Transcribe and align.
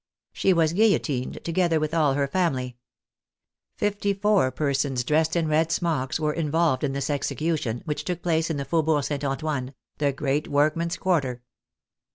She 0.33 0.51
was 0.51 0.73
guillotined, 0.73 1.43
together 1.45 1.79
with 1.79 1.93
all 1.93 2.15
her 2.15 2.27
family. 2.27 2.75
Fifty 3.75 4.15
four 4.15 4.49
persons, 4.49 5.03
dressed 5.03 5.35
in 5.35 5.47
red 5.47 5.71
smocks, 5.71 6.19
were 6.19 6.33
involved 6.33 6.83
in 6.83 6.93
this 6.93 7.11
execution, 7.11 7.83
which 7.85 8.03
took 8.03 8.23
place 8.23 8.49
in 8.49 8.57
the 8.57 8.65
Fau 8.65 8.81
bourg 8.81 9.03
St. 9.03 9.23
Antoine, 9.23 9.75
the 9.99 10.11
great 10.11 10.47
workmen's 10.47 10.97
quarter. 10.97 11.43